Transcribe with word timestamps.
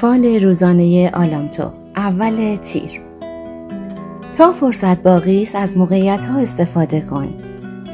فال 0.00 0.24
روزانه 0.24 1.10
آلامتو 1.14 1.70
اول 1.96 2.56
تیر. 2.56 3.00
تا 4.32 4.52
فرصت 4.52 5.02
باقی 5.02 5.42
است 5.42 5.56
از 5.56 5.76
موقعیت 5.76 6.24
ها 6.24 6.38
استفاده 6.38 7.00
کن 7.00 7.34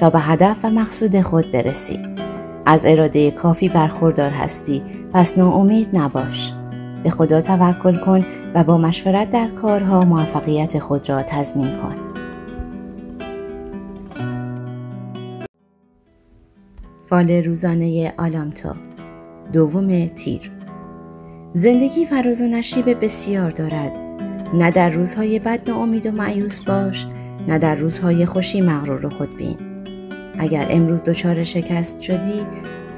تا 0.00 0.10
به 0.10 0.18
هدف 0.18 0.64
و 0.64 0.70
مقصود 0.70 1.20
خود 1.20 1.50
برسی. 1.50 1.98
از 2.66 2.86
اراده 2.86 3.30
کافی 3.30 3.68
برخوردار 3.68 4.30
هستی 4.30 4.82
پس 5.12 5.38
ناامید 5.38 5.88
نباش. 5.92 6.52
به 7.02 7.10
خدا 7.10 7.40
توکل 7.40 7.96
کن 7.96 8.26
و 8.54 8.64
با 8.64 8.78
مشورت 8.78 9.30
در 9.30 9.48
کارها 9.48 10.04
موفقیت 10.04 10.78
خود 10.78 11.08
را 11.10 11.22
تضمین 11.22 11.70
کن. 11.76 11.96
فال 17.10 17.30
روزانه 17.30 18.14
آلامتو 18.18 18.68
دوم 19.52 20.06
تیر. 20.06 20.63
زندگی 21.56 22.04
فراز 22.04 22.42
و 22.42 22.46
نشیب 22.46 23.04
بسیار 23.04 23.50
دارد. 23.50 23.98
نه 24.54 24.70
در 24.70 24.90
روزهای 24.90 25.38
بد 25.38 25.70
ناامید 25.70 26.06
و 26.06 26.10
معیوس 26.10 26.60
باش 26.60 27.06
نه 27.48 27.58
در 27.58 27.74
روزهای 27.74 28.26
خوشی 28.26 28.60
مغرور 28.60 29.06
و 29.06 29.10
خودبین 29.10 29.56
اگر 30.38 30.66
امروز 30.70 31.02
دچار 31.02 31.42
شکست 31.42 32.00
شدی 32.00 32.46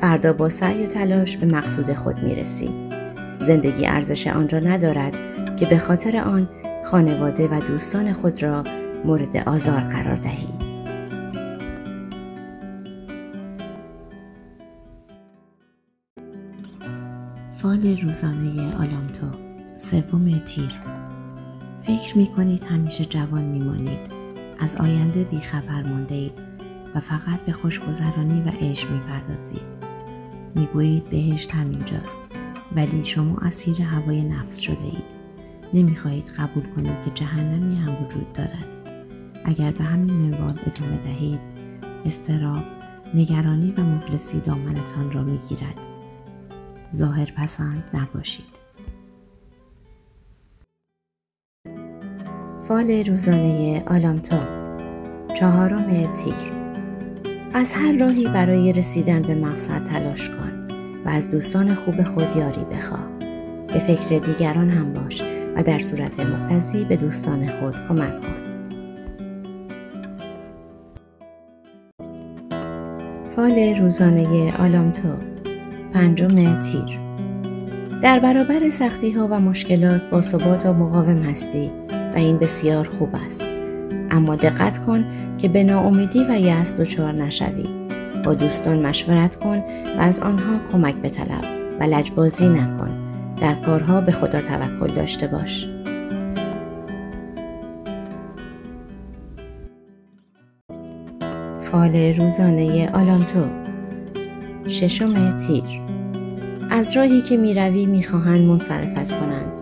فردا 0.00 0.32
با 0.32 0.48
سعی 0.48 0.84
و 0.84 0.86
تلاش 0.86 1.36
به 1.36 1.46
مقصود 1.46 1.92
خود 1.92 2.22
می‌رسی. 2.22 2.70
زندگی 3.40 3.86
ارزش 3.86 4.26
آن 4.26 4.48
را 4.48 4.58
ندارد 4.58 5.14
که 5.56 5.66
به 5.66 5.78
خاطر 5.78 6.16
آن 6.16 6.48
خانواده 6.84 7.48
و 7.48 7.60
دوستان 7.60 8.12
خود 8.12 8.42
را 8.42 8.64
مورد 9.04 9.36
آزار 9.36 9.80
قرار 9.80 10.16
دهی. 10.16 10.65
فال 17.66 17.96
روزانه 17.96 18.76
آلامتو 18.76 19.26
سوم 19.76 20.38
تیر 20.38 20.80
فکر 21.82 22.18
می 22.18 22.26
کنید 22.26 22.64
همیشه 22.64 23.04
جوان 23.04 23.44
می 23.44 23.60
مانید. 23.60 24.10
از 24.58 24.76
آینده 24.76 25.24
بیخبر 25.24 25.82
مانده 25.82 26.14
اید 26.14 26.42
و 26.94 27.00
فقط 27.00 27.44
به 27.44 27.52
خوشگذرانی 27.52 28.42
و 28.42 28.48
عشق 28.60 28.90
می 28.90 28.98
پردازید. 28.98 29.66
می 30.54 30.66
گویید 30.66 31.10
بهشت 31.10 31.54
همینجاست 31.54 32.20
ولی 32.76 33.04
شما 33.04 33.36
اسیر 33.38 33.82
هوای 33.82 34.24
نفس 34.24 34.58
شده 34.58 34.84
اید. 34.84 35.16
نمی 35.74 35.96
خواهید 35.96 36.30
قبول 36.38 36.64
کنید 36.76 37.02
که 37.02 37.10
جهنمی 37.10 37.76
هم 37.76 38.04
وجود 38.04 38.32
دارد. 38.32 38.76
اگر 39.44 39.70
به 39.70 39.84
همین 39.84 40.14
منوال 40.14 40.58
ادامه 40.66 40.96
دهید 40.96 41.40
استراب، 42.04 42.64
نگرانی 43.14 43.74
و 43.78 43.80
مفلسی 43.80 44.40
دامنتان 44.40 45.12
را 45.12 45.22
می 45.24 45.38
گیرد. 45.38 45.95
ظاهر 46.94 47.32
پسند 47.36 47.90
نباشید. 47.94 48.66
فال 52.68 52.90
روزانه 52.90 53.82
آلامتا 53.86 54.40
چهارم 55.34 56.12
تیر. 56.12 56.52
از 57.54 57.74
هر 57.74 57.98
راهی 57.98 58.28
برای 58.28 58.72
رسیدن 58.72 59.22
به 59.22 59.34
مقصد 59.34 59.84
تلاش 59.84 60.30
کن 60.30 60.68
و 61.04 61.08
از 61.08 61.30
دوستان 61.30 61.74
خوب 61.74 62.02
خود 62.02 62.36
یاری 62.36 62.64
بخواه. 62.64 63.08
به 63.66 63.78
فکر 63.78 64.18
دیگران 64.18 64.70
هم 64.70 64.92
باش 64.92 65.22
و 65.56 65.62
در 65.62 65.78
صورت 65.78 66.20
مقتضی 66.20 66.84
به 66.84 66.96
دوستان 66.96 67.46
خود 67.46 67.74
کمک 67.88 68.20
کن. 68.20 68.36
فال 73.36 73.74
روزانه 73.80 74.56
آلامتو 74.56 75.35
پنجم 75.96 76.60
تیر. 76.60 77.00
در 78.02 78.18
برابر 78.18 78.68
سختی 78.68 79.10
ها 79.10 79.28
و 79.30 79.40
مشکلات 79.40 80.02
با 80.10 80.20
ثبات 80.20 80.66
و 80.66 80.72
مقاوم 80.72 81.22
هستی 81.22 81.70
و 81.90 82.12
این 82.16 82.38
بسیار 82.38 82.88
خوب 82.88 83.08
است. 83.26 83.44
اما 84.10 84.36
دقت 84.36 84.78
کن 84.78 85.04
که 85.38 85.48
به 85.48 85.64
ناامیدی 85.64 86.24
و 86.28 86.40
یأس 86.40 86.80
دچار 86.80 87.12
نشوی. 87.12 87.66
با 88.24 88.34
دوستان 88.34 88.86
مشورت 88.86 89.36
کن 89.36 89.58
و 89.98 90.00
از 90.00 90.20
آنها 90.20 90.60
کمک 90.72 90.94
بطلب 90.94 91.44
و 91.80 91.84
لجبازی 91.84 92.48
نکن. 92.48 92.90
در 93.40 93.54
کارها 93.54 94.00
به 94.00 94.12
خدا 94.12 94.40
توکل 94.40 94.94
داشته 94.94 95.26
باش. 95.26 95.66
فال 101.60 101.96
روزانه 101.96 102.90
آلانتو. 102.90 103.44
ششم 104.68 105.36
تیر. 105.36 105.85
از 106.76 106.96
راهی 106.96 107.22
که 107.22 107.36
می‌روی 107.36 107.86
می‌خواهند 107.86 108.40
منصرفت 108.40 109.20
کنند 109.20 109.56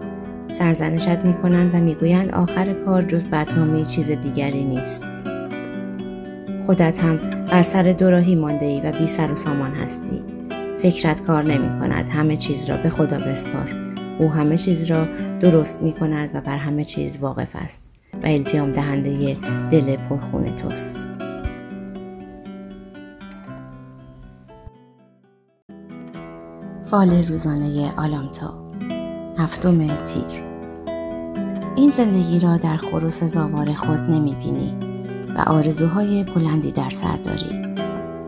سرزنشت 0.48 1.18
می 1.18 1.34
کنند 1.34 1.74
و 1.74 1.78
می‌گویند 1.78 2.30
آخر 2.30 2.72
کار 2.72 3.02
جز 3.02 3.24
بدنامی 3.24 3.84
چیز 3.84 4.10
دیگری 4.10 4.64
نیست. 4.64 5.04
خودت 6.66 6.98
هم 6.98 7.16
بر 7.50 7.62
سر 7.62 7.82
دوراهی 7.82 8.34
مانده 8.34 8.66
ای 8.66 8.80
و 8.80 8.92
بی 8.92 9.06
سر 9.06 9.32
و 9.32 9.36
سامان 9.36 9.74
هستی. 9.74 10.22
فکرت 10.82 11.22
کار 11.22 11.42
نمی 11.42 11.80
کند 11.80 12.10
همه 12.10 12.36
چیز 12.36 12.70
را 12.70 12.76
به 12.76 12.90
خدا 12.90 13.18
بسپار. 13.18 13.94
او 14.18 14.32
همه 14.32 14.58
چیز 14.58 14.84
را 14.84 15.06
درست 15.40 15.82
می 15.82 15.92
کند 15.92 16.30
و 16.34 16.40
بر 16.40 16.56
همه 16.56 16.84
چیز 16.84 17.18
واقف 17.20 17.56
است 17.56 17.90
و 18.22 18.26
التیام 18.26 18.72
دهنده 18.72 19.36
دل 19.70 19.96
پرخون 19.96 20.44
توست. 20.56 21.06
فال 26.94 27.24
روزانه 27.24 27.92
آلامتا 27.96 28.54
هفتم 29.38 29.86
تیر 29.96 30.44
این 31.76 31.90
زندگی 31.90 32.38
را 32.40 32.56
در 32.56 32.76
خروس 32.76 33.24
زاوار 33.24 33.72
خود 33.72 34.00
نمی 34.00 34.34
بینی 34.34 34.74
و 35.36 35.40
آرزوهای 35.46 36.24
بلندی 36.24 36.72
در 36.72 36.90
سر 36.90 37.16
داری. 37.16 37.74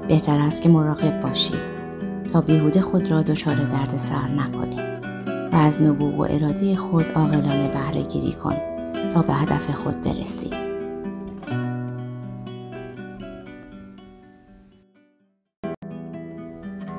بهتر 0.09 0.41
است 0.41 0.63
که 0.63 0.69
مراقب 0.69 1.21
باشی 1.21 1.55
تا 2.33 2.41
بیهوده 2.41 2.81
خود 2.81 3.11
را 3.11 3.23
دچار 3.23 3.55
درد 3.55 3.97
سر 3.97 4.29
نکنی 4.29 4.81
و 5.53 5.57
از 5.57 5.83
نبوغ 5.83 6.19
و 6.19 6.27
اراده 6.31 6.77
خود 6.77 7.07
عاقلانه 7.15 7.69
بهره 7.69 8.03
گیری 8.03 8.33
کن 8.33 8.57
تا 9.11 9.23
به 9.23 9.35
هدف 9.35 9.71
خود 9.71 10.03
برسی. 10.03 10.66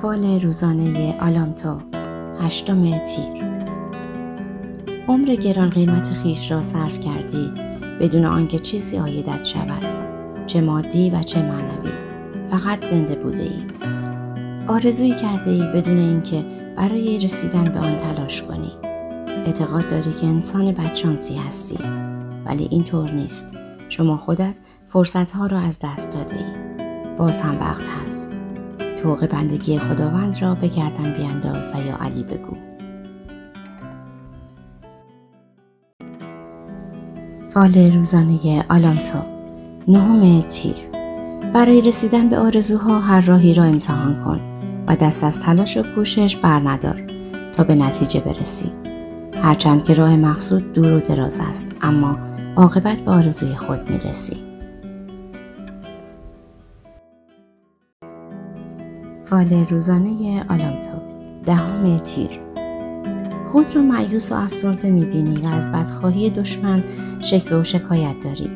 فال 0.08 0.42
روزانه 0.42 1.16
آلامتو. 1.22 1.82
هشتم 2.40 2.98
تیر. 2.98 3.44
عمر 5.08 5.36
گران 5.36 5.70
قیمت 5.70 6.14
خیش 6.14 6.52
را 6.52 6.62
صرف 6.62 7.00
کردی 7.00 7.52
بدون 8.02 8.26
آنکه 8.26 8.60
چیزی 8.60 8.98
آیدت 8.98 9.44
شود. 9.44 9.86
چه 10.46 10.62
مادی 10.62 11.10
و 11.10 11.24
چه 11.24 11.42
معنوی. 11.42 11.92
فقط 12.52 12.86
زنده 12.86 13.16
بوده 13.16 13.42
ای 13.42 13.64
آرزویی 14.68 15.16
کرده 15.16 15.52
ای 15.52 15.64
بدون 15.74 15.98
اینکه 15.98 16.46
برای 16.78 17.20
رسیدن 17.20 17.72
به 17.72 17.80
آن 17.80 17.98
تلاش 17.98 18.42
کنی. 18.42 18.72
اعتقاد 19.46 19.88
داری 19.88 20.14
که 20.14 20.26
انسان 20.26 20.72
بدشانسی 20.72 21.36
هستی. 21.36 21.80
ولی 22.46 22.68
این 22.72 22.84
طور 22.84 23.12
نیست. 23.12 23.52
شما 23.90 24.18
خودت 24.18 24.60
فرصتها 24.86 25.48
را 25.48 25.60
از 25.60 25.80
دست 25.80 26.14
داده 26.14 26.36
ای 26.36 26.78
باز 27.18 27.42
هم 27.42 27.60
وقت 27.60 27.90
هست. 27.90 28.37
توق 29.04 29.28
بندگی 29.28 29.80
خداوند 29.80 30.42
را 30.42 30.56
به 30.56 30.68
گردن 30.68 31.14
بیانداز 31.14 31.70
و 31.74 31.88
یا 31.88 31.98
علی 32.02 32.24
بگو. 32.24 32.58
فال 37.50 37.92
روزانه 37.92 38.66
آلامتو 38.70 39.20
نهم 39.88 40.42
تیر. 40.42 40.76
برای 41.54 41.82
رسیدن 41.82 42.30
به 42.30 42.38
آرزوها 42.38 43.00
هر 43.00 43.22
راهی 43.22 43.54
را 43.54 43.64
امتحان 43.64 44.24
کن 44.24 44.40
و 44.88 44.96
دست 44.96 45.24
از 45.24 45.40
تلاش 45.40 45.78
و 45.78 45.84
کوشش 45.96 46.36
بر 46.36 46.60
ندار 46.60 47.04
تا 47.54 47.64
به 47.64 47.76
نتیجه 47.76 48.20
برسی. 48.20 48.72
هرچند 49.42 49.84
که 49.84 49.94
راه 49.94 50.16
مقصود 50.16 50.74
دور 50.74 50.94
و 50.94 51.00
دراز 51.00 51.40
است 51.50 51.72
اما 51.82 52.18
عاقبت 52.56 53.02
به 53.02 53.12
آرزوی 53.12 53.56
خود 53.56 53.90
می‌رسی. 53.90 54.47
فال 59.30 59.66
روزانه 59.70 60.46
آلامتو. 60.50 60.98
دهم 61.46 61.98
تیر. 61.98 62.30
خود 63.52 63.76
را 63.76 63.82
معیوس 63.82 64.32
و 64.32 64.36
افسرده 64.36 64.90
می‌بینی 64.90 65.38
و 65.38 65.48
از 65.48 65.72
بدخواهی 65.72 66.30
دشمن 66.30 66.84
شکوه 67.20 67.58
و 67.58 67.64
شکایت 67.64 68.16
داری. 68.24 68.50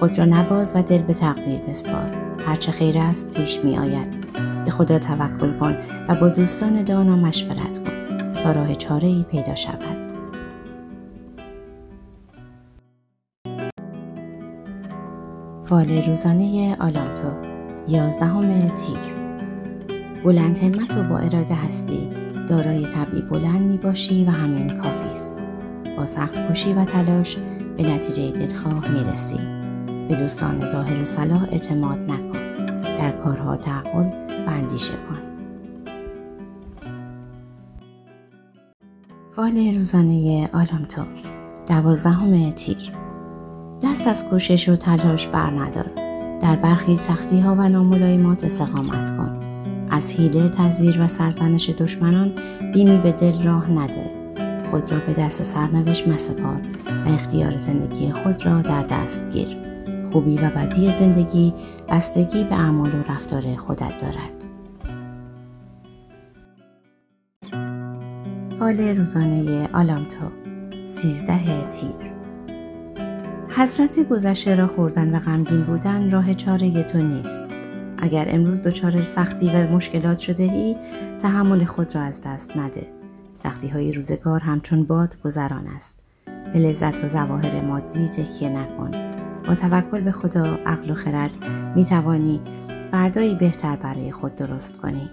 خود 0.00 0.18
را 0.18 0.24
نباز 0.24 0.72
و 0.76 0.82
دل 0.82 1.02
به 1.02 1.14
تقدیر 1.14 1.58
بسپار. 1.58 2.10
هرچه 2.46 2.72
خیر 2.72 2.98
است 2.98 3.34
پیش 3.34 3.64
می 3.64 3.78
آید 3.78 4.26
به 4.64 4.70
خدا 4.70 4.98
توکل 4.98 5.52
کن 5.52 5.76
و 6.08 6.14
با 6.14 6.28
دوستان 6.28 6.82
دانا 6.82 7.16
مشورت 7.16 7.78
کن. 7.78 8.34
تا 8.34 8.50
راه 8.50 8.74
چاره 8.74 9.08
ای 9.08 9.24
پیدا 9.30 9.54
شود. 9.54 10.06
فال 15.64 16.02
روزانه 16.02 16.76
آلامتو. 16.80 17.32
یازدهم 17.88 18.68
تیر. 18.68 19.25
بلند 20.26 20.58
همت 20.58 20.96
و 20.96 21.02
با 21.02 21.18
اراده 21.18 21.54
هستی 21.54 22.08
دارای 22.48 22.86
طبعی 22.86 23.22
بلند 23.22 23.60
می 23.60 23.76
باشی 23.76 24.24
و 24.24 24.30
همین 24.30 24.76
کافی 24.76 25.06
است. 25.06 25.34
با 25.96 26.06
سخت 26.06 26.46
کوشی 26.46 26.72
و 26.72 26.84
تلاش 26.84 27.36
به 27.76 27.82
نتیجه 27.82 28.30
دلخواه 28.30 28.88
می 28.88 29.04
رسی. 29.04 29.38
به 30.08 30.14
دوستان 30.14 30.66
ظاهر 30.66 31.02
و 31.02 31.04
صلاح 31.04 31.42
اعتماد 31.42 31.98
نکن. 31.98 32.38
در 32.96 33.10
کارها 33.10 33.56
تعقل 33.56 34.04
و 34.46 34.50
اندیشه 34.50 34.92
کن. 34.92 35.18
فال 39.30 39.74
روزانه 39.76 40.50
آلامتو 40.52 41.02
دوازدهم 41.68 42.50
تیر 42.50 42.92
دست 43.82 44.06
از 44.06 44.28
کوشش 44.28 44.68
و 44.68 44.76
تلاش 44.76 45.26
بر 45.26 45.50
ندار 45.50 45.90
در 46.40 46.56
برخی 46.56 46.96
سختی 46.96 47.40
ها 47.40 47.54
و 47.54 47.68
ناملایمات 47.68 48.44
استقامت 48.44 49.16
کن 49.16 49.45
از 49.90 50.14
حیله 50.14 50.48
تزویر 50.48 51.02
و 51.02 51.08
سرزنش 51.08 51.70
دشمنان 51.70 52.32
بیمی 52.72 52.98
به 52.98 53.12
دل 53.12 53.42
راه 53.42 53.70
نده. 53.70 54.10
خود 54.70 54.92
را 54.92 54.98
به 54.98 55.14
دست 55.14 55.42
سرنوشت 55.42 56.08
مسپار 56.08 56.60
و 57.06 57.08
اختیار 57.08 57.56
زندگی 57.56 58.12
خود 58.12 58.46
را 58.46 58.62
در 58.62 58.82
دست 58.82 59.30
گیر. 59.30 59.48
خوبی 60.12 60.38
و 60.38 60.50
بدی 60.50 60.92
زندگی 60.92 61.54
بستگی 61.88 62.44
به 62.44 62.54
اعمال 62.54 62.90
و 62.94 63.12
رفتار 63.12 63.56
خودت 63.56 63.98
دارد. 63.98 64.44
فال 68.58 68.80
روزانه 68.80 69.68
آلامتو 69.72 70.26
سیزده 70.86 71.64
تیر. 71.64 72.12
حسرت 73.48 74.08
گذشته 74.08 74.54
را 74.54 74.66
خوردن 74.66 75.14
و 75.14 75.18
غمگین 75.18 75.62
بودن 75.62 76.10
راه 76.10 76.34
چاره 76.34 76.82
تو 76.82 76.98
نیست. 76.98 77.55
اگر 77.98 78.26
امروز 78.28 78.62
دچار 78.62 79.02
سختی 79.02 79.48
و 79.48 79.72
مشکلات 79.72 80.18
شده 80.18 80.42
ای 80.42 80.76
تحمل 81.18 81.64
خود 81.64 81.94
را 81.94 82.00
از 82.00 82.22
دست 82.22 82.56
نده. 82.56 82.86
سختی 83.32 83.68
های 83.68 83.92
روزگار 83.92 84.40
همچون 84.40 84.84
باد 84.84 85.16
گذران 85.24 85.66
است. 85.66 86.04
به 86.52 86.58
لذت 86.58 87.04
و 87.04 87.08
زواهر 87.08 87.60
مادی 87.60 88.08
تکیه 88.08 88.48
نکن. 88.48 88.90
با 89.48 89.54
توکل 89.54 90.00
به 90.00 90.12
خدا 90.12 90.58
عقل 90.66 90.90
و 90.90 90.94
خرد 90.94 91.30
می 91.76 91.84
توانی 91.84 92.40
فردایی 92.90 93.34
بهتر 93.34 93.76
برای 93.76 94.12
خود 94.12 94.34
درست 94.34 94.80
کنی. 94.80 95.10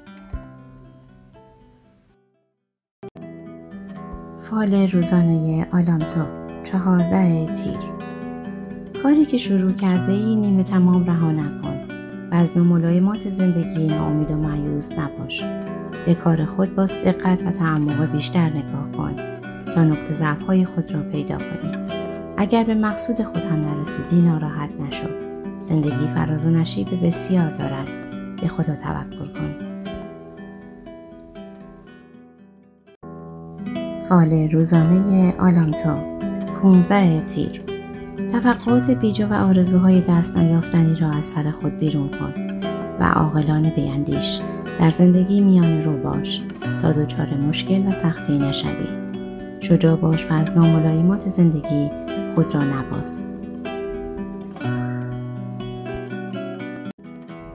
فال 4.37 4.87
روزانه 4.87 5.67
آلامتو 5.71 6.25
چهارده 6.63 7.53
تیر 7.53 7.79
کاری 9.03 9.25
که 9.25 9.37
شروع 9.37 9.71
کرده 9.71 10.11
ای 10.11 10.35
نیمه 10.35 10.63
تمام 10.63 11.05
رها 11.05 11.31
نکن 11.31 11.72
از 12.33 12.57
ناملایمات 12.57 13.29
زندگی 13.29 13.87
ناامید 13.87 14.31
و 14.31 14.37
معیوز 14.37 14.91
نباش. 14.91 15.43
به 16.05 16.15
کار 16.15 16.45
خود 16.45 16.75
با 16.75 16.85
دقت 16.85 17.43
و 17.45 17.51
تعمق 17.51 18.11
بیشتر 18.11 18.49
نگاه 18.49 18.91
کن 18.97 19.15
تا 19.75 19.83
نقطه 19.83 20.13
ضعف 20.13 20.41
های 20.43 20.65
خود 20.65 20.93
را 20.93 21.01
پیدا 21.01 21.37
کنی. 21.37 21.77
اگر 22.37 22.63
به 22.63 22.75
مقصود 22.75 23.23
خود 23.23 23.45
هم 23.45 23.61
نرسیدی 23.65 24.21
ناراحت 24.21 24.69
نشو. 24.79 25.07
زندگی 25.59 26.07
فراز 26.13 26.45
و 26.45 26.49
نشیب 26.49 27.05
بسیار 27.05 27.49
دارد. 27.49 27.87
به 28.41 28.47
خدا 28.47 28.75
توکل 28.75 29.33
کن. 29.33 29.55
فال 34.09 34.49
روزانه 34.51 35.33
آلامتو 35.39 35.95
15 36.61 37.21
تیر. 37.21 37.62
توقعات 38.31 38.91
بیجا 38.91 39.27
و 39.27 39.33
آرزوهای 39.33 40.01
دست 40.01 40.37
نیافتنی 40.37 40.95
را 40.95 41.11
از 41.11 41.25
سر 41.25 41.51
خود 41.51 41.77
بیرون 41.77 42.09
کن 42.09 42.33
و 42.99 43.03
عاقلانه 43.03 43.69
بیندیش. 43.69 44.39
در 44.79 44.89
زندگی 44.89 45.41
میان 45.41 45.81
رو 45.81 45.97
باش 45.97 46.41
تا 46.81 46.91
دچار 46.91 47.33
مشکل 47.33 47.87
و 47.87 47.91
سختی 47.91 48.37
نشوی. 48.37 48.87
شجاع 49.59 49.95
باش 49.95 50.25
و 50.25 50.33
از 50.33 50.57
ناملایمات 50.57 51.27
زندگی 51.27 51.89
خود 52.35 52.55
را 52.55 52.63
نباز. 52.63 53.21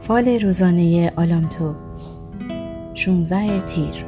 فال 0.01 0.29
روزانه 0.29 1.13
آلامتو. 1.17 1.75
16 2.95 3.61
تیر. 3.61 4.05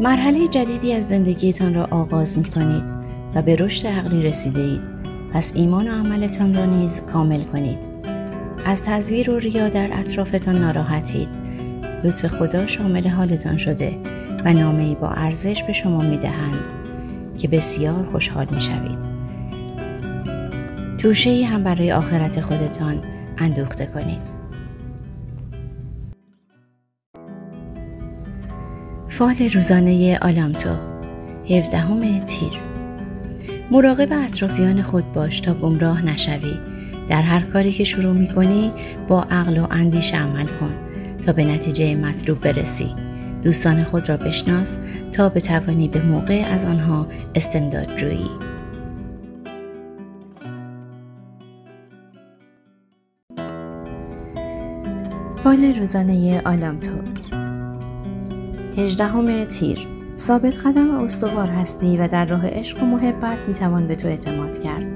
مرحله 0.00 0.48
جدیدی 0.48 0.92
از 0.92 1.08
زندگیتان 1.08 1.74
را 1.74 1.84
آغاز 1.90 2.38
می 2.38 2.44
کنید 2.44 2.90
و 3.34 3.42
به 3.42 3.56
رشد 3.56 3.86
عقلی 3.86 4.22
رسیده 4.22 4.60
اید 4.60 4.95
پس 5.36 5.52
ایمان 5.56 5.88
و 5.88 5.90
عملتان 5.90 6.54
را 6.54 6.64
نیز 6.64 7.00
کامل 7.00 7.42
کنید 7.42 7.88
از 8.64 8.82
تزویر 8.82 9.30
و 9.30 9.38
ریا 9.38 9.68
در 9.68 9.90
اطرافتان 9.92 10.58
ناراحتید 10.58 11.28
لطف 12.04 12.26
خدا 12.26 12.66
شامل 12.66 13.08
حالتان 13.08 13.56
شده 13.56 13.98
و 14.44 14.52
نامه 14.52 14.94
با 14.94 15.08
ارزش 15.08 15.62
به 15.62 15.72
شما 15.72 16.00
می 16.00 16.18
دهند 16.18 16.68
که 17.38 17.48
بسیار 17.48 18.04
خوشحال 18.04 18.46
می 18.50 18.60
شوید. 18.60 18.98
توشه 20.98 21.44
هم 21.44 21.64
برای 21.64 21.92
آخرت 21.92 22.40
خودتان 22.40 23.02
اندوخته 23.38 23.86
کنید. 23.86 24.30
فال 29.08 29.50
روزانه 29.54 30.18
آلامتو 30.18 30.76
17 31.50 32.24
تیر 32.24 32.65
مراقب 33.70 34.08
اطرافیان 34.12 34.82
خود 34.82 35.12
باش 35.12 35.40
تا 35.40 35.54
گمراه 35.54 36.04
نشوی. 36.04 36.58
در 37.08 37.22
هر 37.22 37.40
کاری 37.40 37.72
که 37.72 37.84
شروع 37.84 38.12
می 38.12 38.28
کنی 38.28 38.72
با 39.08 39.22
عقل 39.22 39.58
و 39.58 39.66
اندیش 39.70 40.14
عمل 40.14 40.46
کن 40.46 40.74
تا 41.22 41.32
به 41.32 41.44
نتیجه 41.44 41.94
مطلوب 41.94 42.40
برسی. 42.40 42.94
دوستان 43.42 43.84
خود 43.84 44.08
را 44.08 44.16
بشناس 44.16 44.78
تا 45.12 45.28
بتوانی 45.28 45.88
به 45.88 46.02
موقع 46.02 46.44
از 46.50 46.64
آنها 46.64 47.06
استمداد 47.34 47.96
جویی. 47.96 48.28
فال 55.36 55.64
روزانه 55.78 56.42
آلامتو. 56.44 56.92
هجدهم 58.76 59.44
تیر. 59.44 59.95
ثابت 60.18 60.66
قدم 60.66 60.98
و 60.98 61.04
استوار 61.04 61.48
هستی 61.48 61.96
و 61.96 62.08
در 62.08 62.24
راه 62.24 62.48
عشق 62.48 62.82
و 62.82 62.86
محبت 62.86 63.48
می‌توان 63.48 63.86
به 63.86 63.94
تو 63.94 64.08
اعتماد 64.08 64.58
کرد. 64.58 64.86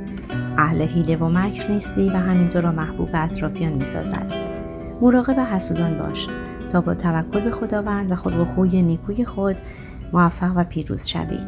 اهل 0.58 0.82
حیله 0.82 1.16
و 1.16 1.28
مکر 1.28 1.72
نیستی 1.72 2.08
و 2.08 2.16
همینطور 2.16 2.62
را 2.62 2.72
محبوب 2.72 3.08
اطرافیان 3.14 3.72
می‌سازد. 3.72 4.34
مراقب 5.00 5.40
حسودان 5.40 5.98
باش 5.98 6.28
تا 6.70 6.80
با 6.80 6.94
توکل 6.94 7.40
به 7.40 7.50
خداوند 7.50 8.12
و 8.12 8.16
خود 8.16 8.36
و 8.36 8.44
خوی 8.44 8.82
نیکوی 8.82 9.24
خود 9.24 9.56
موفق 10.12 10.52
و 10.56 10.64
پیروز 10.64 11.06
شوی. 11.06 11.38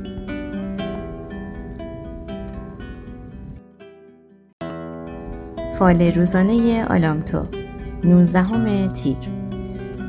فال 5.78 6.02
روزانه 6.02 6.84
آلامتو 6.84 7.46
19 8.04 8.88
تیر. 8.88 9.16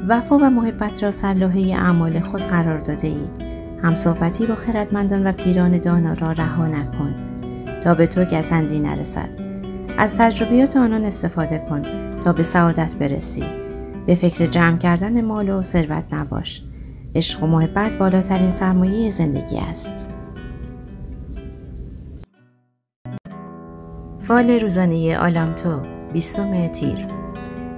وفا 0.07 0.37
و 0.37 0.49
محبت 0.49 1.03
را 1.03 1.11
سلاحه 1.11 1.75
اعمال 1.75 2.19
خود 2.19 2.41
قرار 2.41 2.79
داده 2.79 3.07
ای 3.07 3.42
همصحبتی 3.83 4.45
با 4.45 4.55
خردمندان 4.55 5.27
و 5.27 5.31
پیران 5.31 5.77
دانا 5.77 6.13
را 6.13 6.31
رها 6.31 6.67
نکن. 6.67 7.15
تا 7.81 7.93
به 7.93 8.07
تو 8.07 8.25
گزندی 8.25 8.79
نرسد. 8.79 9.29
از 9.97 10.15
تجربیات 10.15 10.77
آنان 10.77 11.05
استفاده 11.05 11.65
کن 11.69 11.81
تا 12.19 12.33
به 12.33 12.43
سعادت 12.43 12.95
برسی. 12.95 13.43
به 14.05 14.15
فکر 14.15 14.45
جمع 14.45 14.77
کردن 14.77 15.21
مال 15.25 15.49
و 15.49 15.61
ثروت 15.61 16.13
نباش. 16.13 16.61
عشق 17.15 17.43
و 17.43 17.47
محبت 17.47 17.91
بالاترین 17.91 18.51
سرمایه 18.51 19.09
زندگی 19.09 19.57
است. 19.57 20.07
فال 24.19 24.49
روزانه 24.49 25.17
آلامتو 25.17 25.81
بیستم 26.13 26.67
تیر. 26.67 27.07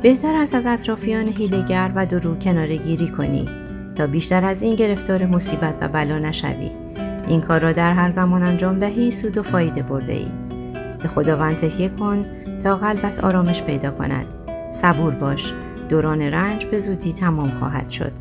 بهتر 0.01 0.35
است 0.35 0.55
از 0.55 0.65
اطرافیان 0.67 1.27
هیلگر 1.27 1.91
و 1.95 2.05
درو 2.05 2.35
کنارگیری 2.35 3.07
کنی. 3.07 3.64
تا 3.95 4.07
بیشتر 4.07 4.45
از 4.45 4.61
این 4.61 4.75
گرفتار 4.75 5.25
مصیبت 5.25 5.77
و 5.81 5.87
بلا 5.87 6.19
نشوی. 6.19 6.71
این 7.27 7.41
کار 7.41 7.59
را 7.59 7.71
در 7.71 7.93
هر 7.93 8.09
زمان 8.09 8.43
انجام 8.43 8.79
دهی 8.79 9.11
سود 9.11 9.37
و 9.37 9.43
فایده 9.43 9.83
برده 9.83 10.13
ای 10.13 10.27
به 11.01 11.07
خداوند 11.07 11.55
تکیه 11.55 11.89
کن 11.89 12.25
تا 12.63 12.75
قلبت 12.75 13.23
آرامش 13.23 13.63
پیدا 13.63 13.91
کند. 13.91 14.33
صبور 14.71 15.15
باش. 15.15 15.53
دوران 15.89 16.21
رنج 16.21 16.65
به 16.65 16.79
زودی 16.79 17.13
تمام 17.13 17.49
خواهد 17.49 17.89
شد. 17.89 18.11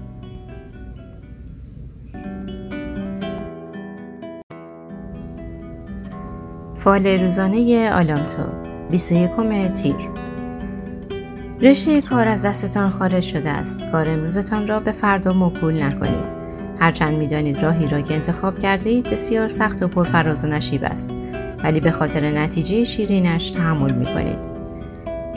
فال 6.75 7.07
روزانه 7.07 7.91
آلامتو. 7.93 8.43
21 8.91 9.31
تیر. 9.73 9.95
رشته 11.61 12.01
کار 12.01 12.29
از 12.29 12.45
دستتان 12.45 12.91
خارج 12.91 13.23
شده 13.23 13.51
است 13.51 13.91
کار 13.93 14.09
امروزتان 14.09 14.67
را 14.67 14.81
به 14.81 14.93
فردا 14.93 15.33
موکول 15.33 15.83
نکنید 15.83 16.35
هرچند 16.81 17.15
می‌دانید 17.15 17.63
راهی 17.63 17.87
را 17.87 18.01
که 18.01 18.15
انتخاب 18.15 18.59
کرده 18.59 18.91
اید 18.91 19.11
بسیار 19.11 19.49
سخت 19.49 19.83
و 19.83 19.89
پرفراز 19.89 20.45
و 20.45 20.47
نشیب 20.49 20.85
است 20.85 21.15
ولی 21.65 21.81
به 21.81 21.91
خاطر 21.91 22.31
نتیجه 22.31 22.85
شیرینش 22.85 23.51
تحمل 23.51 23.93
می 23.93 24.05
کنید. 24.05 24.49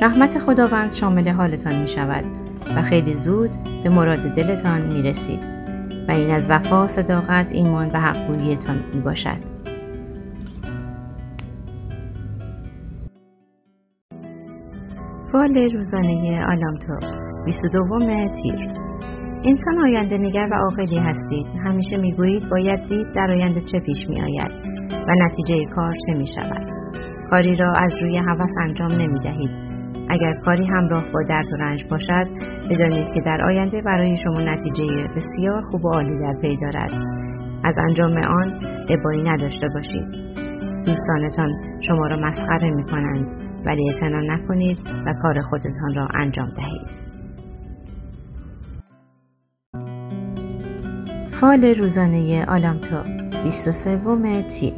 رحمت 0.02 0.40
خداوند 0.40 0.92
شامل 0.92 1.30
حالتان 1.30 1.82
می 1.82 1.88
شود 1.88 2.26
و 2.76 2.82
خیلی 2.82 3.14
زود 3.14 3.52
به 3.84 3.90
مراد 3.90 4.20
دلتان 4.20 4.82
می 4.82 5.02
رسید. 5.02 5.52
و 6.08 6.12
این 6.12 6.32
از 6.32 6.50
وفا 6.50 6.88
صداقت 6.88 7.52
ایمان 7.52 7.92
و 7.94 8.00
حقگوییتان 8.00 8.84
می 8.94 9.02
باشد 9.02 9.57
فال 15.48 15.68
روزانه 15.74 16.46
آلامتو. 16.46 16.94
22 17.46 18.30
تیر. 18.42 18.56
انسان 19.44 19.80
آینده 19.84 20.18
نگر 20.18 20.48
و 20.52 20.56
عاقلی 20.56 20.98
هستید. 20.98 21.46
همیشه 21.66 21.98
می‌گویید 21.98 22.50
باید 22.52 22.86
دید 22.88 23.08
در 23.16 23.32
آینده 23.32 23.62
چه 23.62 23.80
پیش 23.80 23.98
می 24.10 24.22
آید 24.22 24.52
و 25.08 25.26
نتیجه 25.26 25.66
کار 25.76 25.94
چه 26.08 26.14
می 26.18 26.28
شود 26.28 26.68
کاری 27.30 27.56
را 27.56 27.74
از 27.78 27.94
روی 28.02 28.18
هوس 28.18 28.52
انجام 28.62 28.92
نمی 28.92 29.20
دهید 29.20 29.50
اگر 30.10 30.34
کاری 30.46 30.66
همراه 30.66 31.04
با 31.14 31.24
درد 31.30 31.46
و 31.54 31.64
رنج 31.64 31.84
باشد 31.92 32.28
بدانید 32.70 33.08
که 33.14 33.22
در 33.22 33.42
آینده 33.42 33.82
برای 33.82 34.18
شما 34.18 34.40
نتیجه 34.40 34.84
بسیار 35.16 35.62
خوب 35.72 35.86
و 35.86 35.90
عالی 35.90 36.20
در 36.20 36.36
پی 36.42 36.58
دارد. 36.62 36.92
از 37.64 37.76
انجام 37.90 38.18
آن 38.18 38.60
ابایی 38.90 39.24
نداشته 39.24 39.68
باشید. 39.74 40.38
دوستانتان 40.86 41.50
شما 41.88 42.08
را 42.08 42.18
مسخره 42.18 42.70
می 42.70 42.84
کنند 42.84 43.47
ولی 43.66 43.90
اعتنا 43.90 44.34
نکنید 44.34 44.80
و 45.06 45.14
کار 45.22 45.42
خودتان 45.42 45.96
را 45.96 46.08
انجام 46.14 46.50
دهید. 46.50 47.08
فال 51.30 51.66
روزانه 51.66 52.46
آلامتو 52.46 52.96
23 53.44 54.42
تیر. 54.42 54.74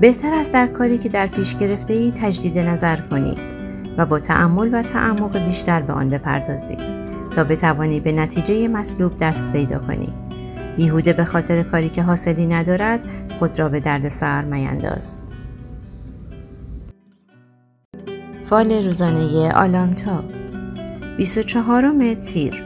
بهتر 0.00 0.34
است 0.34 0.52
در 0.52 0.66
کاری 0.66 0.98
که 0.98 1.08
در 1.08 1.26
پیش 1.26 1.56
گرفته 1.56 1.92
ای 1.92 2.12
تجدید 2.12 2.58
نظر 2.58 2.96
کنید 2.96 3.38
و 3.98 4.06
با 4.06 4.18
تعمل 4.18 4.74
و 4.74 4.82
تعمق 4.82 5.38
بیشتر 5.38 5.82
به 5.82 5.92
آن 5.92 6.10
بپردازی 6.10 6.76
تا 7.36 7.44
بتوانی 7.44 8.00
به 8.00 8.12
نتیجه 8.12 8.68
مطلوب 8.68 9.12
دست 9.20 9.52
پیدا 9.52 9.78
کنی. 9.78 10.08
بیهوده 10.76 11.12
به 11.12 11.24
خاطر 11.24 11.62
کاری 11.62 11.88
که 11.88 12.02
حاصلی 12.02 12.46
ندارد 12.46 13.00
خود 13.38 13.58
را 13.58 13.68
به 13.68 13.80
درد 13.80 14.08
سر 14.08 14.44
مینداز 14.44 15.27
فال 18.48 18.72
روزانه 18.72 19.52
آلامتا 19.52 20.24
24 21.16 22.14
تیر. 22.14 22.64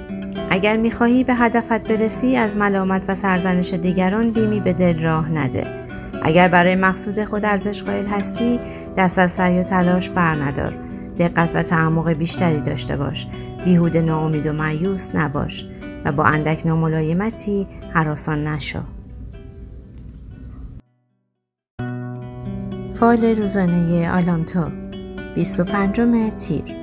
اگر 0.50 0.76
می‌خواهی 0.76 1.24
به 1.24 1.34
هدفت 1.34 1.88
برسی 1.88 2.36
از 2.36 2.56
ملامت 2.56 3.04
و 3.08 3.14
سرزنش 3.14 3.74
دیگران 3.74 4.30
بیمی 4.30 4.60
به 4.60 4.72
دل 4.72 5.02
راه 5.02 5.30
نده. 5.30 5.66
اگر 6.22 6.48
برای 6.48 6.74
مقصود 6.74 7.24
خود 7.24 7.46
ارزش 7.46 7.82
قائل 7.82 8.06
هستی 8.06 8.60
دست 8.96 9.18
از 9.18 9.32
سعی 9.32 9.60
و 9.60 9.62
تلاش 9.62 10.10
بر 10.10 10.34
ندار. 10.34 10.74
دقت 11.18 11.50
و 11.54 11.62
تعمق 11.62 12.10
بیشتری 12.10 12.60
داشته 12.60 12.96
باش. 12.96 13.26
بیهود 13.64 13.96
ناامید 13.96 14.46
و 14.46 14.52
معیوس 14.52 15.14
نباش 15.14 15.64
و 16.04 16.12
با 16.12 16.24
اندک 16.24 16.66
ناملایمتی 16.66 17.66
حراسان 17.92 18.46
نشو. 18.46 18.80
فال 22.94 23.24
روزانه 23.24 24.10
آلامتو 24.10 24.81
25 25.34 26.00
تیر. 26.34 26.76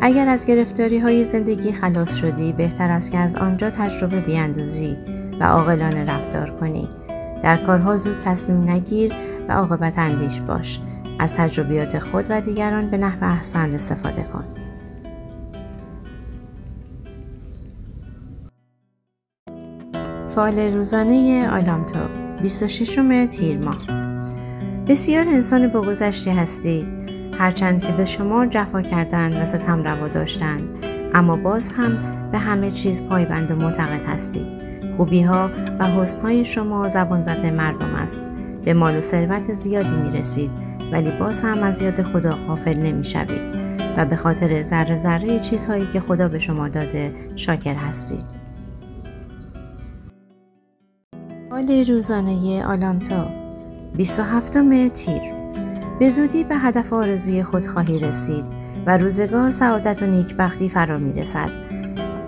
اگر 0.00 0.28
از 0.28 0.46
گرفتاری 0.46 0.98
های 0.98 1.24
زندگی 1.24 1.72
خلاص 1.72 2.14
شدی 2.16 2.52
بهتر 2.52 2.92
است 2.92 3.12
که 3.12 3.18
از 3.18 3.34
آنجا 3.34 3.70
تجربه 3.70 4.20
بیاندوزی 4.20 4.96
و 5.40 5.44
عاقلانه 5.44 6.04
رفتار 6.04 6.50
کنی. 6.50 6.88
در 7.42 7.56
کارها 7.56 7.96
زود 7.96 8.18
تصمیم 8.18 8.70
نگیر 8.70 9.14
و 9.48 9.52
عاقبت 9.52 9.98
اندیش 9.98 10.40
باش. 10.40 10.80
از 11.18 11.32
تجربیات 11.32 11.98
خود 11.98 12.26
و 12.30 12.40
دیگران 12.40 12.90
به 12.90 12.98
نحو 12.98 13.24
احسن 13.24 13.72
استفاده 13.72 14.22
کن. 14.22 14.44
فال 20.28 20.58
روزانه 20.58 21.48
آلامتو 21.50 21.98
26 22.42 23.26
تیر 23.30 23.58
ماه. 23.58 23.86
بسیار 24.88 25.28
انسان 25.28 25.68
با 25.68 25.80
گذشته 25.80 26.32
هستید 26.32 27.01
هرچند 27.38 27.82
که 27.82 27.92
به 27.92 28.04
شما 28.04 28.46
جفا 28.46 28.82
کردن 28.82 29.42
و 29.42 29.44
ستم 29.44 29.82
روا 29.82 30.08
داشتند. 30.08 30.84
اما 31.14 31.36
باز 31.36 31.68
هم 31.68 31.98
به 32.32 32.38
همه 32.38 32.70
چیز 32.70 33.08
پایبند 33.08 33.50
و 33.50 33.56
معتقد 33.56 34.04
هستید. 34.04 34.46
خوبی 34.96 35.22
ها 35.22 35.50
و 35.78 35.86
حسن 35.86 36.22
های 36.22 36.44
شما 36.44 36.88
زبان 36.88 37.22
زده 37.22 37.50
مردم 37.50 37.94
است. 37.94 38.20
به 38.64 38.74
مال 38.74 38.96
و 38.96 39.00
ثروت 39.00 39.52
زیادی 39.52 39.96
می 39.96 40.10
رسید 40.10 40.50
ولی 40.92 41.10
باز 41.10 41.40
هم 41.40 41.62
از 41.62 41.82
یاد 41.82 42.02
خدا 42.02 42.38
غافل 42.46 42.78
نمی 42.78 43.04
شوید 43.04 43.42
و 43.96 44.04
به 44.04 44.16
خاطر 44.16 44.62
ذره 44.62 44.96
ذره 44.96 45.38
چیزهایی 45.38 45.86
که 45.86 46.00
خدا 46.00 46.28
به 46.28 46.38
شما 46.38 46.68
داده 46.68 47.14
شاکر 47.36 47.74
هستید. 47.74 48.24
حال 51.50 51.84
روزانه 51.88 52.64
آلامتا 52.64 53.30
27 53.96 54.88
تیر. 54.88 55.41
به 56.02 56.08
زودی 56.08 56.44
به 56.44 56.56
هدف 56.56 56.92
آرزوی 56.92 57.42
خود 57.42 57.66
خواهی 57.66 57.98
رسید 57.98 58.44
و 58.86 58.98
روزگار 58.98 59.50
سعادت 59.50 60.02
و 60.02 60.06
نیکبختی 60.06 60.68
فرا 60.68 60.98
می 60.98 61.12
رسد. 61.12 61.50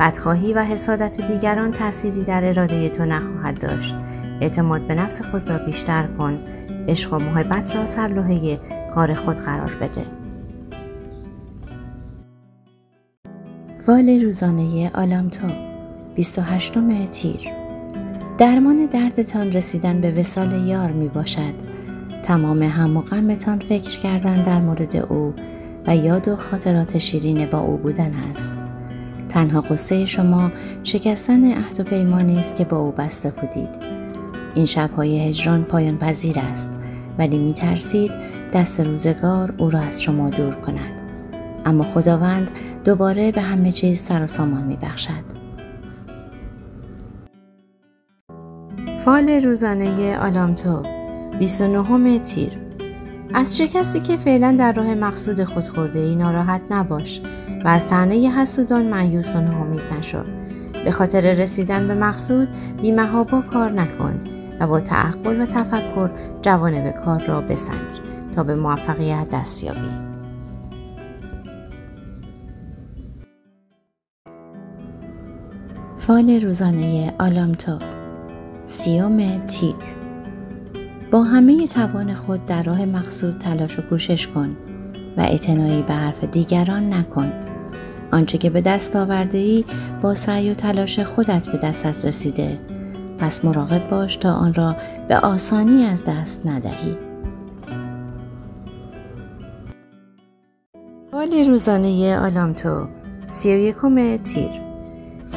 بدخواهی 0.00 0.52
و 0.52 0.62
حسادت 0.62 1.21
دیگران 1.21 1.71
تأثیری 1.71 2.25
در 2.25 2.45
اراده 2.45 2.88
تو 2.88 3.04
نخواهد 3.04 3.61
داشت. 3.61 3.95
اعتماد 4.40 4.81
به 4.81 4.95
نفس 4.95 5.23
خود 5.23 5.50
را 5.50 5.59
بیشتر 5.59 6.07
کن 6.19 6.38
عشق 6.88 7.12
و 7.12 7.19
محبت 7.19 7.76
را 7.76 7.87
سرلوحه 7.87 8.61
کار 8.95 9.14
خود 9.14 9.37
قرار 9.37 9.76
بده. 9.81 10.07
فال 13.87 14.09
روزانه 14.25 14.90
آلامتو 14.95 15.49
28 16.14 16.73
تیر 17.11 17.40
درمان 18.38 18.85
دردتان 18.85 19.52
رسیدن 19.52 20.00
به 20.00 20.11
وسال 20.11 20.66
یار 20.66 20.93
می 20.93 21.09
باشد. 21.09 21.74
تمام 22.25 22.62
هم 22.62 22.97
و 22.97 23.00
غمتان 23.00 23.59
فکر 23.59 23.99
کردن 23.99 24.43
در 24.43 24.61
مورد 24.61 24.97
او 24.97 25.35
و 25.87 25.97
یاد 25.97 26.28
و 26.28 26.37
خاطرات 26.37 26.99
شیرین 26.99 27.47
با 27.47 27.59
او 27.59 27.76
بودن 27.76 28.12
است. 28.33 28.64
تنها 29.28 29.61
قصه 29.61 30.07
شما 30.07 30.52
شکستن 30.83 31.45
عهد 31.45 31.81
و 31.81 31.83
پیمانی 31.83 32.38
است 32.38 32.57
که 32.57 32.64
با 32.64 32.78
او 32.78 32.93
بسته 32.93 33.31
بودید. 33.31 33.69
این 34.54 34.66
شبهای 34.66 35.28
هجران 35.28 35.64
پایان 35.64 35.99
پذیر 35.99 36.38
است 36.38 36.78
ولی 37.19 37.38
می 37.38 37.52
ترسید 37.52 38.11
دست 38.52 38.81
روزگار 38.81 39.54
او 39.59 39.71
را 39.71 39.81
از 39.81 40.02
شما 40.02 40.31
دور 40.31 40.54
کند 40.54 41.02
اما 41.64 41.85
خداوند 41.85 42.50
دوباره 42.85 43.33
به 43.33 43.40
همه 43.40 43.73
چیز 43.73 44.00
سر 44.00 44.25
و 44.25 44.26
سامان 44.26 44.64
می 44.64 44.76
بخشد. 44.76 45.45
فال 49.04 49.28
روزانه 49.28 50.19
آلامتو 50.19 50.94
29 51.38 52.19
تیر. 52.19 52.53
از 53.35 53.57
شکستی 53.57 54.00
که 54.00 54.17
فعلا 54.17 54.57
در 54.59 54.73
راه 54.73 54.95
مقصود 54.95 55.45
خود 55.45 55.64
خورده 55.64 55.99
ای 55.99 56.17
ناراحت 56.17 56.61
نباش 56.71 57.21
و 57.64 57.69
از 57.69 57.87
تنه 57.87 58.14
حسودان 58.14 58.87
معیوس 58.87 59.37
و 59.37 59.41
ناامید 59.41 59.83
نشو. 59.99 60.25
به 60.85 60.91
خاطر 60.91 61.21
رسیدن 61.21 61.88
به 61.88 61.95
مقصود 61.95 62.49
بیمهابا 62.83 63.41
کار 63.41 63.73
نکن 63.73 64.21
و 64.61 64.67
با 64.67 64.81
تعقل 64.81 65.41
و 65.41 65.47
تفکر 65.47 66.11
جوانب 66.43 66.91
کار 66.91 67.25
را 67.25 67.41
بسنج 67.41 68.00
تا 68.33 68.43
به 68.43 68.55
موفقیت 68.55 69.29
دست 69.29 69.64
یابی. 69.64 69.79
فال 75.99 76.31
روزانه 76.31 77.14
آلامتو. 77.19 77.79
سیوم 78.64 79.38
تیر. 79.47 79.94
با 81.14 81.23
همه 81.23 81.66
توان 81.66 82.14
خود 82.14 82.47
در 82.47 82.62
راه 82.62 82.85
مقصود 82.85 83.38
تلاش 83.38 83.78
و 83.78 83.83
کوشش 83.83 84.28
کن 84.28 84.50
و 85.16 85.21
اعتنایی 85.21 85.83
به 85.83 85.94
حرف 85.94 86.25
دیگران 86.25 86.92
نکن. 86.92 87.33
آنچه 88.12 88.38
که 88.38 88.50
به 88.50 88.61
دست 88.61 88.97
آورده 88.97 89.38
ای 89.38 89.64
با 90.02 90.14
سعی 90.14 90.50
و 90.50 90.54
تلاش 90.54 91.00
خودت 91.00 91.49
به 91.49 91.59
دستت 91.59 92.04
رسیده. 92.04 92.61
پس 93.18 93.44
مراقب 93.44 93.88
باش 93.88 94.16
تا 94.16 94.33
آن 94.33 94.54
را 94.54 94.76
به 95.09 95.16
آسانی 95.18 95.85
از 95.85 96.04
دست 96.04 96.47
ندهی. 96.47 96.97
حال 101.12 101.33
روزانه 101.49 102.18
آلامتو. 102.18 102.87
سی 103.26 103.73
و 103.73 104.16
تیر. 104.16 104.50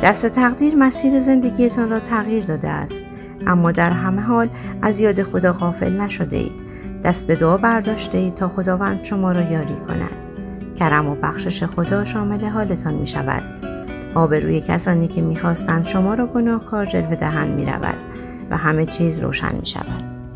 دست 0.03 0.27
تقدیر 0.27 0.75
مسیر 0.75 1.19
زندگیتان 1.19 1.89
را 1.89 1.99
تغییر 1.99 2.45
داده 2.45 2.69
است. 2.69 3.03
اما 3.47 3.71
در 3.71 3.91
همه 3.91 4.21
حال 4.21 4.49
از 4.81 4.99
یاد 4.99 5.23
خدا 5.23 5.53
غافل 5.53 6.01
نشده 6.01 6.37
اید. 6.37 6.63
دست 7.03 7.27
به 7.27 7.35
دعا 7.35 7.57
برداشته 7.57 8.17
اید 8.17 8.33
تا 8.33 8.47
خداوند 8.47 9.03
شما 9.03 9.31
را 9.31 9.41
یاری 9.41 9.75
کند. 9.87 10.27
کرم 10.75 11.07
و 11.07 11.15
بخشش 11.15 11.63
خدا 11.63 12.05
شامل 12.05 12.45
حالتان 12.45 12.93
می 12.93 13.07
شود. 13.07 13.43
آبروی 14.15 14.61
کسانی 14.61 15.07
که 15.07 15.21
می‌خواستند 15.21 15.85
شما 15.85 16.13
را 16.13 16.27
گناهکار 16.27 16.85
جلوه 16.85 17.15
دهند 17.15 17.49
می‌رود 17.49 17.99
و 18.49 18.57
همه 18.57 18.85
چیز 18.85 19.19
روشن 19.19 19.55
می 19.55 19.65
شود. 19.65 20.26